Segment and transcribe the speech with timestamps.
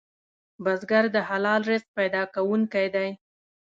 [0.63, 3.09] بزګر د حلال رزق پیدا کوونکی دی